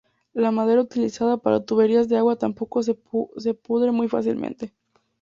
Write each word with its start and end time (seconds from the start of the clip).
La 0.33 0.49
madera 0.49 0.81
utilizada 0.81 1.37
para 1.37 1.63
tuberías 1.63 2.09
de 2.09 2.17
agua 2.17 2.35
tampoco 2.35 2.81
se 2.81 2.93
pudre 2.95 3.91
muy 3.91 4.07
fácilmente. 4.07 4.73